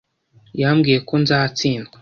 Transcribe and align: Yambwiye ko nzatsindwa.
Yambwiye 0.61 0.99
ko 1.07 1.13
nzatsindwa. 1.21 1.89